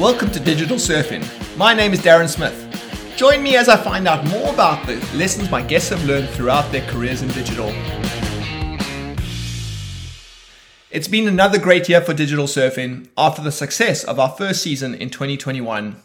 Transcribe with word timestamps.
Welcome 0.00 0.30
to 0.30 0.40
Digital 0.40 0.78
Surfing. 0.78 1.22
My 1.58 1.74
name 1.74 1.92
is 1.92 2.00
Darren 2.00 2.26
Smith. 2.26 3.14
Join 3.14 3.42
me 3.42 3.56
as 3.56 3.68
I 3.68 3.76
find 3.76 4.08
out 4.08 4.26
more 4.26 4.50
about 4.50 4.86
the 4.86 4.94
lessons 5.14 5.50
my 5.50 5.60
guests 5.60 5.90
have 5.90 6.02
learned 6.06 6.30
throughout 6.30 6.72
their 6.72 6.84
careers 6.88 7.20
in 7.20 7.28
digital. 7.28 7.68
It's 10.90 11.08
been 11.08 11.28
another 11.28 11.58
great 11.58 11.90
year 11.90 12.00
for 12.00 12.14
digital 12.14 12.46
surfing 12.46 13.08
after 13.18 13.42
the 13.42 13.52
success 13.52 14.02
of 14.02 14.18
our 14.18 14.30
first 14.30 14.62
season 14.62 14.94
in 14.94 15.10
2021. 15.10 16.02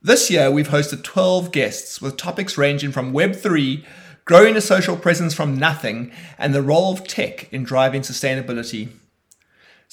This 0.00 0.30
year, 0.30 0.48
we've 0.48 0.68
hosted 0.68 1.02
12 1.02 1.50
guests 1.50 2.00
with 2.00 2.16
topics 2.16 2.56
ranging 2.56 2.92
from 2.92 3.12
Web3, 3.12 3.84
growing 4.24 4.54
a 4.56 4.60
social 4.60 4.96
presence 4.96 5.34
from 5.34 5.58
nothing, 5.58 6.12
and 6.38 6.54
the 6.54 6.62
role 6.62 6.92
of 6.92 7.06
tech 7.08 7.52
in 7.52 7.64
driving 7.64 8.02
sustainability. 8.02 8.90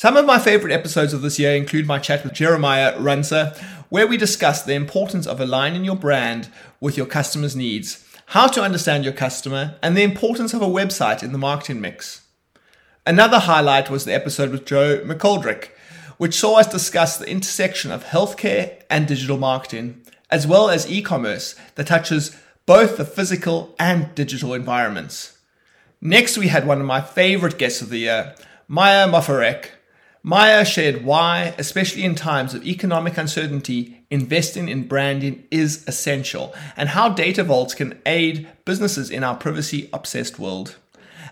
Some 0.01 0.15
of 0.15 0.25
my 0.25 0.39
favorite 0.39 0.71
episodes 0.71 1.11
of 1.11 1.21
this 1.21 1.37
year 1.39 1.53
include 1.53 1.85
my 1.85 1.99
chat 1.99 2.23
with 2.23 2.31
Jeremiah 2.31 2.97
Runser, 2.97 3.53
where 3.89 4.07
we 4.07 4.15
discuss 4.15 4.63
the 4.63 4.73
importance 4.73 5.27
of 5.27 5.41
aligning 5.41 5.83
your 5.83 5.97
brand 5.97 6.47
with 6.79 6.95
your 6.95 7.05
customers' 7.05 7.53
needs, 7.53 8.05
how 8.27 8.47
to 8.47 8.61
understand 8.61 9.03
your 9.03 9.11
customer, 9.11 9.75
and 9.83 9.97
the 9.97 10.03
importance 10.03 10.53
of 10.53 10.61
a 10.61 10.67
website 10.67 11.21
in 11.21 11.33
the 11.33 11.37
marketing 11.37 11.81
mix. 11.81 12.21
Another 13.05 13.39
highlight 13.39 13.89
was 13.89 14.05
the 14.05 14.13
episode 14.13 14.51
with 14.51 14.65
Joe 14.65 14.99
McGoldrick, 14.99 15.71
which 16.17 16.39
saw 16.39 16.59
us 16.59 16.71
discuss 16.71 17.17
the 17.17 17.29
intersection 17.29 17.91
of 17.91 18.05
healthcare 18.05 18.81
and 18.89 19.05
digital 19.05 19.37
marketing, 19.37 20.01
as 20.29 20.47
well 20.47 20.69
as 20.69 20.89
e 20.89 21.01
commerce 21.01 21.55
that 21.75 21.87
touches 21.87 22.37
both 22.65 22.95
the 22.95 23.03
physical 23.03 23.75
and 23.77 24.15
digital 24.15 24.53
environments. 24.53 25.39
Next, 25.99 26.37
we 26.37 26.47
had 26.47 26.65
one 26.65 26.79
of 26.79 26.87
my 26.87 27.01
favorite 27.01 27.57
guests 27.57 27.81
of 27.81 27.89
the 27.89 27.97
year, 27.97 28.33
Maya 28.69 29.05
Mafarek, 29.05 29.71
Maya 30.21 30.65
shared 30.65 31.05
why, 31.05 31.55
especially 31.57 32.03
in 32.03 32.13
times 32.13 32.53
of 32.53 32.65
economic 32.65 33.17
uncertainty, 33.17 34.03
investing 34.09 34.67
in 34.67 34.85
branding 34.85 35.45
is 35.49 35.85
essential 35.87 36.53
and 36.75 36.89
how 36.89 37.07
data 37.07 37.41
vaults 37.41 37.73
can 37.73 37.97
aid 38.05 38.45
businesses 38.65 39.09
in 39.09 39.23
our 39.23 39.35
privacy 39.35 39.89
obsessed 39.93 40.37
world. 40.37 40.75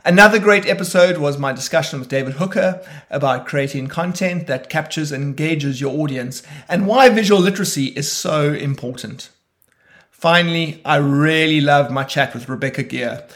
Another 0.05 0.39
great 0.39 0.65
episode 0.65 1.17
was 1.17 1.37
my 1.37 1.51
discussion 1.51 1.99
with 1.99 2.07
David 2.07 2.35
Hooker 2.35 2.81
about 3.09 3.45
creating 3.45 3.87
content 3.87 4.47
that 4.47 4.69
captures 4.69 5.11
and 5.11 5.21
engages 5.21 5.81
your 5.81 5.99
audience 5.99 6.41
and 6.69 6.87
why 6.87 7.09
visual 7.09 7.41
literacy 7.41 7.87
is 7.87 8.09
so 8.09 8.53
important. 8.53 9.31
Finally, 10.09 10.81
I 10.85 10.95
really 10.95 11.59
loved 11.59 11.91
my 11.91 12.05
chat 12.05 12.33
with 12.33 12.47
Rebecca 12.47 12.85
Geier, 12.85 13.27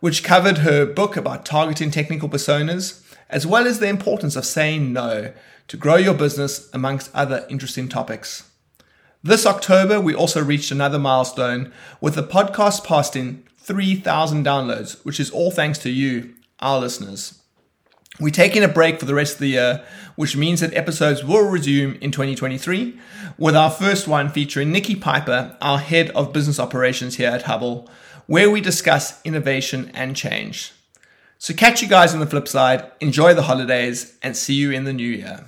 which 0.00 0.22
covered 0.22 0.58
her 0.58 0.84
book 0.84 1.16
about 1.16 1.46
targeting 1.46 1.90
technical 1.90 2.28
personas 2.28 3.02
as 3.30 3.46
well 3.46 3.66
as 3.66 3.78
the 3.78 3.88
importance 3.88 4.36
of 4.36 4.44
saying 4.44 4.92
no 4.92 5.32
to 5.68 5.76
grow 5.76 5.96
your 5.96 6.14
business, 6.14 6.70
amongst 6.72 7.14
other 7.14 7.46
interesting 7.50 7.88
topics. 7.88 8.50
This 9.22 9.44
October, 9.44 10.00
we 10.00 10.14
also 10.14 10.42
reached 10.42 10.70
another 10.70 10.98
milestone 10.98 11.72
with 12.00 12.14
the 12.14 12.22
podcast 12.22 12.84
passing 12.84 13.44
3,000 13.58 14.46
downloads, 14.46 15.04
which 15.04 15.20
is 15.20 15.30
all 15.30 15.50
thanks 15.50 15.78
to 15.80 15.90
you, 15.90 16.34
our 16.60 16.80
listeners. 16.80 17.42
We're 18.20 18.30
taking 18.30 18.64
a 18.64 18.68
break 18.68 18.98
for 18.98 19.04
the 19.04 19.14
rest 19.14 19.34
of 19.34 19.40
the 19.40 19.48
year, 19.48 19.84
which 20.16 20.36
means 20.36 20.60
that 20.60 20.74
episodes 20.74 21.22
will 21.22 21.48
resume 21.48 21.98
in 22.00 22.10
2023, 22.10 22.98
with 23.36 23.54
our 23.54 23.70
first 23.70 24.08
one 24.08 24.30
featuring 24.30 24.72
Nikki 24.72 24.96
Piper, 24.96 25.56
our 25.60 25.78
head 25.78 26.10
of 26.10 26.32
business 26.32 26.58
operations 26.58 27.16
here 27.16 27.30
at 27.30 27.42
Hubble, 27.42 27.88
where 28.26 28.50
we 28.50 28.60
discuss 28.60 29.20
innovation 29.24 29.90
and 29.94 30.16
change. 30.16 30.72
So 31.40 31.54
catch 31.54 31.82
you 31.82 31.88
guys 31.88 32.14
on 32.14 32.20
the 32.20 32.26
flip 32.26 32.48
side, 32.48 32.90
enjoy 33.00 33.32
the 33.32 33.42
holidays, 33.42 34.18
and 34.22 34.36
see 34.36 34.54
you 34.54 34.72
in 34.72 34.82
the 34.82 34.92
new 34.92 35.08
year. 35.08 35.44